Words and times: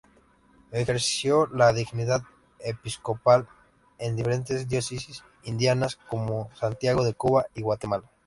Ejerció 0.71 1.45
la 1.53 1.73
dignidad 1.73 2.23
episcopal 2.57 3.47
en 3.99 4.15
diferentes 4.15 4.67
diócesis 4.67 5.23
indianas 5.43 5.95
como 6.09 6.49
Santiago 6.55 7.03
de 7.03 7.13
Cuba 7.13 7.45
y 7.53 7.61
Guatemala. 7.61 8.09